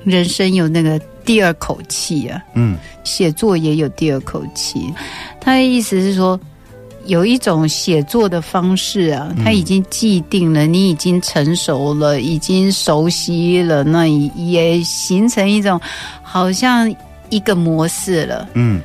[0.04, 4.94] 人生有那个第二口气啊，嗯，写作也有第二口气，
[5.42, 6.40] 他的意思是说。
[7.06, 15.80] 有一种写作的方式啊，它已经既定了，你已经成熟了，已经熟悉了，那也形成一种
[16.22, 16.94] 好像
[17.30, 18.48] 一个模式了。
[18.54, 18.82] 嗯，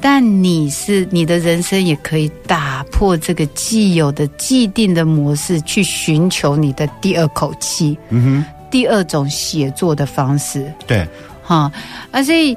[0.00, 7.96] 但你是你的人生也可以打破这个既有的既定的模式，去寻求你的第二口气。
[8.10, 10.70] 嗯哼，第二种写作的方式。
[10.86, 11.06] 对，
[11.42, 11.72] 哈，
[12.10, 12.54] 而且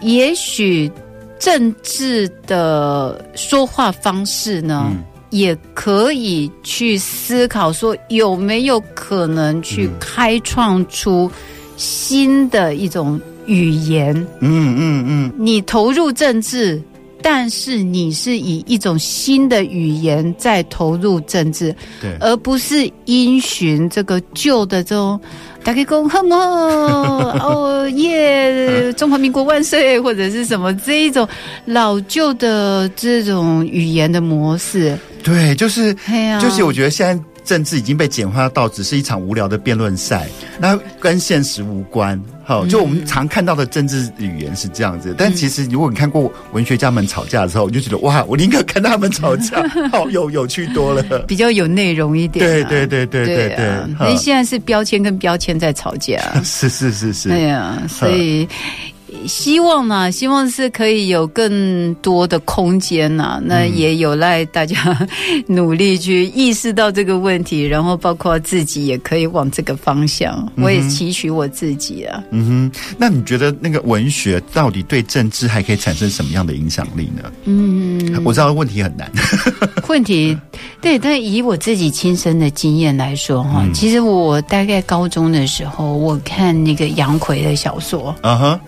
[0.00, 0.90] 也许。
[1.38, 11.30] 政治的说话方式呢，嗯、也可以去思考说有没有可能去开创出
[11.76, 14.14] 新的一种语言。
[14.40, 16.82] 嗯嗯嗯，你投入政治，
[17.22, 25.20] 但是你是以一种新的语言在投入政治，对，而不是因循这个旧的这种。
[25.68, 28.90] 大家讲哼 哦哦耶！
[28.94, 31.28] 中华民国万岁，或者是什么这一种
[31.66, 35.94] 老旧的这种语言的模式，对，就是，
[36.40, 37.22] 就是我觉得现在。
[37.48, 40.28] 政治已经被简化到只是一场无聊的辩论赛，
[40.60, 42.22] 那跟现实无关。
[42.44, 52.44] 好，就我们常看到的政治语言是这样子，但其实如果你看过文学家们吵架的时候，我就觉得哇，我宁可看他们吵架， 好有有趣多了，比较有内容一点。
[52.44, 58.46] 对对对对对对，那现在是标签跟标签在吵架，是是是是，对呀，所以。
[59.26, 63.40] 希望呢，希望是可以有更多的空间呐。
[63.44, 64.76] 那也有赖大家
[65.46, 70.50] 努力去意识到这个问题，然后包括自己也可以往这个方向。
[70.56, 72.22] 我也期许我自己啊。
[72.30, 77.32] 嗯哼，那你觉得那个文学到底对政治还可以产生什么样的影响力呢？
[77.44, 79.10] 嗯，我知道问题很难。
[79.88, 80.36] 问题
[80.82, 88.60] 对，但以我自己亲身的经验来说哈，嗯、其实我大概高中的时候，我看那个杨奎的小说，嗯哼。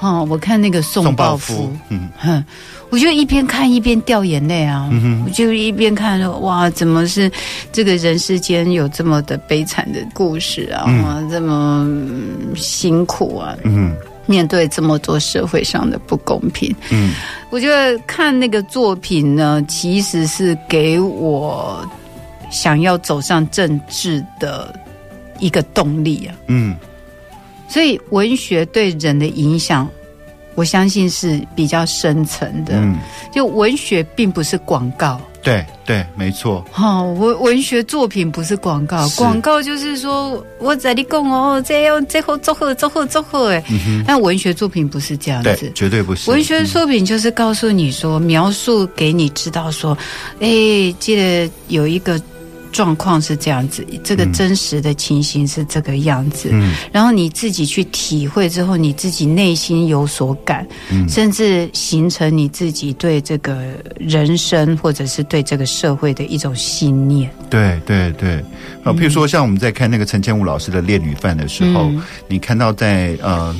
[0.00, 2.08] 哦，我看那个宋抱夫，嗯。
[2.18, 2.44] 哼，
[2.90, 7.30] 我就一边看一边掉眼泪啊，嗯、我就一边看说哇，怎么是
[7.72, 11.88] 这个人世间有这么的悲惨的故事啊，嗯、这么
[12.54, 17.14] 辛苦啊，嗯，面对这么多社会上的不公平，嗯，
[17.50, 21.82] 我觉得看那个作品呢，其实是给我
[22.50, 24.78] 想要走上政治的
[25.38, 26.76] 一个动力啊，嗯。
[27.68, 29.88] 所以文学对人的影响，
[30.54, 32.74] 我相信是比较深层的。
[32.76, 32.96] 嗯，
[33.32, 35.20] 就文学并不是广告。
[35.42, 36.64] 对对，没错。
[36.72, 43.62] 好，文文学作品不是广告，广告就是说我在你讲哦，这样最后祝贺祝贺祝贺哎。
[43.70, 44.04] 嗯哼。
[44.06, 46.28] 但文学作品不是这样子，绝对不是。
[46.30, 49.96] 文学作品就是告诉你说，描述给你知道说，
[50.40, 52.20] 哎，记得有一个。
[52.76, 63.56] 状况是这样子，这个真实的情形是这个样子，嗯，然后你自己去体会之后，你自己内心有所感，嗯，甚至形成你自己对这个
[63.98, 67.30] 人生或者是对这个社会的一种信念。
[67.48, 68.34] 对对对，
[68.84, 73.56] 啊，譬如说像我们在看那个陈千武老师的《恋女犯》的时候，嗯，你看到在呃，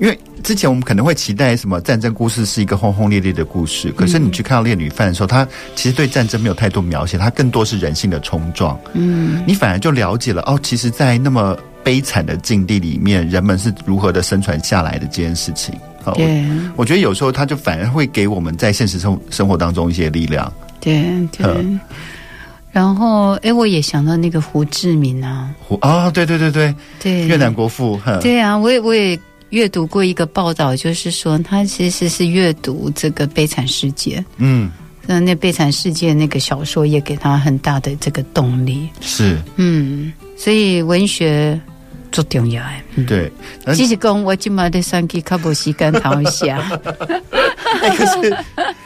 [0.00, 0.18] 因为。
[0.42, 5.46] 之前我们可能会期待什么战争故事是一个轰轰烈烈的故事，可是你去看到《烈女犯》的时候，他
[5.76, 8.76] 其实对战争没有太多描写，他更多是人性的冲撞。
[8.94, 15.74] 嗯，你反而就了解了哦，其实，在那么悲惨的境地里面，人们是如何的生存下来的这件事情。
[16.14, 16.42] 对，
[16.74, 20.50] 我觉得有时候他就反而会给我们在现实生生活当中一些力量。
[20.80, 21.04] 对
[21.36, 21.46] 对。
[22.72, 28.00] 然后，哎，我也想到那个胡志明啊，胡啊，对对对对对，越南国父。
[28.22, 29.20] 对啊，我也我也。
[29.50, 34.18] 阅读过一个报道，就是说他其实是阅读这个《悲惨世界》。
[34.38, 34.70] 嗯，
[35.06, 38.88] 那那《悲惨世界》那个小说也给他很大的这个动力。
[39.00, 41.60] 是，嗯，所以文学
[42.12, 42.82] 最重要哎。
[43.06, 43.30] 对，
[43.74, 46.60] 其实讲我今嘛的三 K 卡布西干唐下。
[47.80, 48.36] 可是，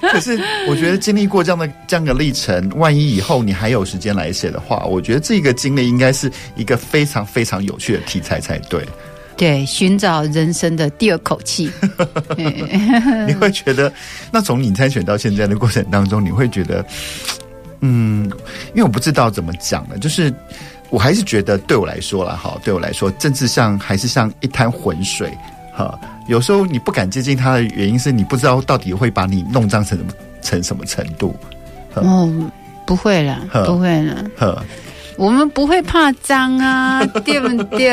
[0.00, 8.86] 可是，我觉得经历过这样的这样的历程，万一以后你还有时间来写的话，我觉得这个经历应该是一个非常非常有趣的题材才对。
[9.36, 11.70] 对，寻找人生的第二口气。
[13.26, 13.92] 你会觉得，
[14.30, 16.84] 那从你参选到现在的过程当中，你会觉得，
[17.80, 18.24] 嗯，
[18.74, 20.32] 因为我不知道怎么讲了，就是
[20.90, 25.36] 我还是觉得，对我来说了哈，对我来说，政治上还是像一滩浑水
[25.72, 25.98] 哈。
[26.28, 31.36] 有时候你不敢接近他的原因是你不知道到底会把你弄脏成什么成什么程度。
[31.94, 32.32] 哦，
[32.86, 34.24] 不会了，不会了。
[34.36, 34.64] 呵
[35.16, 37.88] 我们不会怕脏啊，对不对？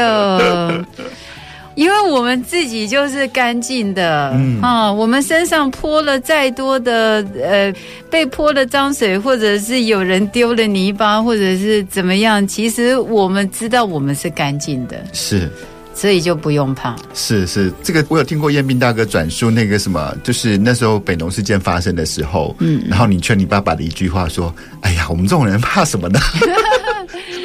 [1.75, 7.73] 因为我们自己就是干净的，嗯啊，我们身上泼了再多的呃，
[8.09, 15.49] 被泼了脏水，或者是有人丢了泥巴，或者是怎么样，其实我们知道我们是干净的，是，
[15.93, 16.95] 所以就不用怕。
[17.13, 26.19] 是是，这个我有听过彦斌大哥转述那个什么，就是那时候北农事件发生的时候，嗯，然后你劝你爸爸的一句话说：“哎呀，我们这种人怕什么呢？”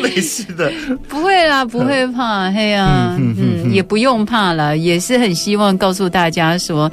[0.07, 0.73] 类似的，
[1.09, 6.91] 不会啦，不会怕，嘿呀，嗯，也不用怕了，也是很希望告诉大家说，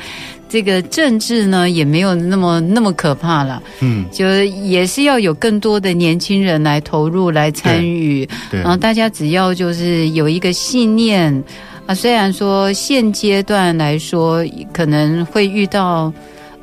[0.49, 11.43] 这个政治呢也没有那么那么可怕了，嗯，就也是要有更多的年轻人来投入来参与，对，然后大家只要就是有一个信念
[11.86, 16.11] 啊，虽然说现阶段来说可能会遇到。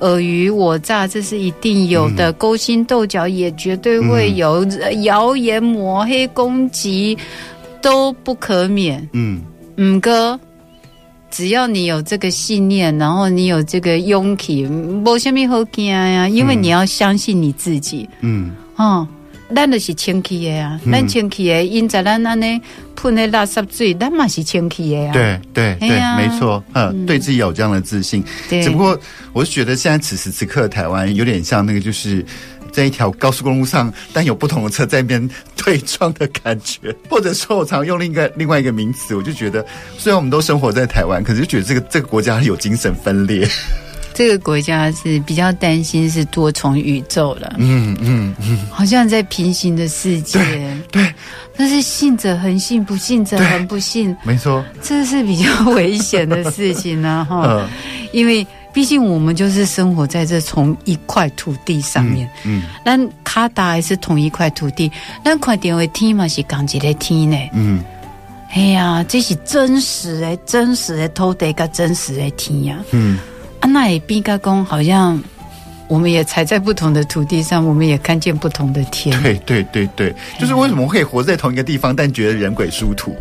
[0.01, 4.64] 尔虞我诈，这是一定有的；勾心斗角也绝对会有；
[5.03, 7.16] 谣言抹黑攻击
[7.80, 9.09] 都不可免。
[9.12, 9.40] 嗯，
[9.78, 10.38] 五哥，
[11.30, 18.09] 只要你有这个信念，然后你有这个勇气，没什么好惊呀，因为你要相信你自己。
[18.20, 19.07] 嗯，哦。
[19.55, 22.61] 咱就是清气的啊，咱清气的，因在咱安尼
[22.94, 25.12] 喷的垃圾水，咱嘛是清气的啊。
[25.12, 28.22] 对对对，没错，嗯，对自己有这样的自信。
[28.48, 28.98] 只不过，
[29.32, 32.24] 我是觉得现在此时此刻的台湾有点像那个，就是
[32.70, 36.94] 在一条高速公路上，但有不同的车在那边对撞的感觉。
[37.09, 39.64] 或者说，我常用另一个 另外一个名词，我就觉得，
[39.98, 43.48] 虽然我们都生活在台湾，可是就觉得这个这个国家有精神分裂。
[44.20, 47.54] 这个国家是比较担心是多重宇宙了。
[47.56, 50.38] 嗯嗯嗯，好像在平行的世界。
[50.92, 51.02] 对。
[51.04, 51.14] 对
[51.56, 54.14] 但是信者恒信，不信者恒不信。
[54.22, 57.46] 没错，这是比较危险的事情呢， 哈。
[57.46, 57.68] 嗯。
[58.12, 62.28] 因为毕竟我们就是生活在这同一块土地上面。
[62.44, 62.64] 嗯。
[62.84, 64.92] 那卡达还是同一块土地，
[65.24, 67.38] 那块点为天嘛是钢铁的天呢。
[67.54, 67.82] 嗯。
[68.52, 72.76] 哎呀，这是真实的，真实的土地跟真实的天呀。
[72.90, 73.18] 嗯。
[73.61, 75.22] 啊，那也比较讲好像。
[75.88, 79.20] 我们也踩在不同的土地上，我们也看见不同的天。
[79.24, 83.12] 对对对对，就是为什么可以活在同一个地方，但觉得人鬼殊途。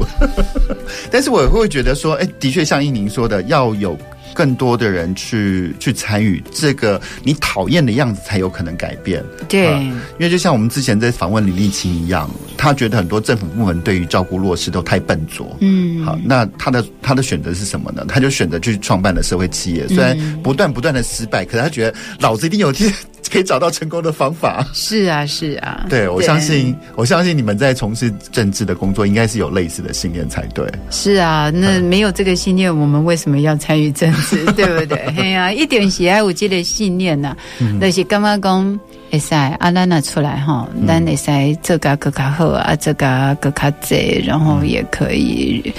[1.09, 3.97] 但是我会觉得说，哎，的确像一宁说的，要有。
[4.33, 9.23] 更多的人去去参与这个，你讨厌的样子才有可能改变。
[9.47, 15.57] 对，呃，因为就像我们之前在访问李立清一样，他觉得很多政府部门对于照顾弱势都太笨拙。
[15.61, 18.05] 嗯，好，那他的他的选择是什么呢？
[18.07, 22.93] 他就选择去创办了社会企业，虽然不断不断的失败，可是他觉得老子一定有一天。
[23.31, 24.65] 可以找到成功的方法。
[24.73, 25.85] 是啊，是啊。
[25.89, 30.65] 对，我相信，我相信你们在从事政治的工作，应该是有类似的信念才对。
[30.89, 34.45] 是啊，那没有这个信念，我们为什么要参与政治？
[34.53, 34.97] 对不对？
[35.17, 37.37] 哎呀、啊，一点喜爱我这的信念呐、啊，
[37.79, 38.79] 那些干嘛讲？
[39.11, 45.73] 会使啊，咱拿出来哈，咱会使这个更加好啊，这个更加济，然后也可以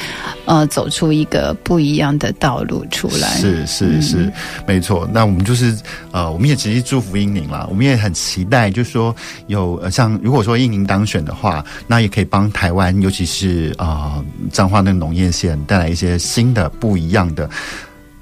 [0.46, 3.28] 呃走出一个不一样的道路出来。
[3.38, 4.32] 是是是，嗯、
[4.66, 5.08] 没错。
[5.12, 5.76] 那我们就是
[6.10, 9.14] 呃，我们也直接祝福英宁啦，我们也很期待，就是说
[9.46, 14.22] 有呃，像如果说英宁当选的话，那也可以帮台湾，尤其是啊
[14.52, 17.48] 彰化那个农业县带来一些新的不一样的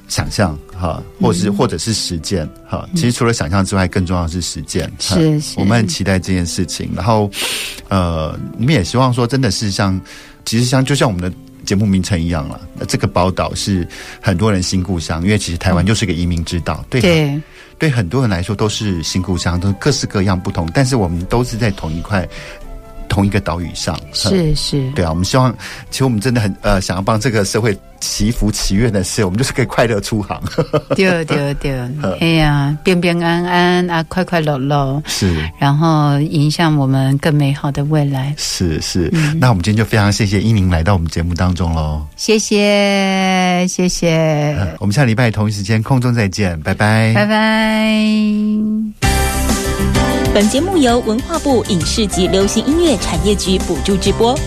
[0.09, 0.59] 想象。
[0.80, 4.88] 哈，或是或者是实践哈，其实除了想象之外，更重要的是实践。
[5.00, 6.88] 是，是，我们很期待这件事情。
[6.94, 7.28] 然后，
[7.88, 10.00] 呃，我们也希望说，真的是像，
[10.44, 12.61] 其实像就像我们的节目名称一样了。
[12.86, 13.84] 这个宝岛是
[14.22, 17.42] 很多人新故乡，因为其实台湾就是个移民之岛，嗯、对对，
[17.76, 22.24] 对很多人来说都是新故乡，都是各式各样不同，但是我们都是在同一块。
[23.09, 25.52] 同一个岛屿上，是是，对啊，我们希望，
[25.90, 30.40] 其实我们真的很呃，想要帮这个社会祈福祈愿的事，我们就是可以快乐出航。
[30.94, 31.80] 对对对，
[32.20, 35.02] 哎呀，平平安安啊，快快乐乐。
[35.06, 38.32] 是，然后迎向我们更美好的未来。
[38.36, 42.06] 是是，嗯、那我们今天就非常谢谢英宁来到我们节目当中喽。
[42.16, 47.12] 谢谢谢谢、呃，我们下礼拜同一时间空中再见，拜拜。
[47.14, 49.28] 拜拜。
[50.35, 54.39] 本节目由文化部影视及流行音乐产业局补助直播。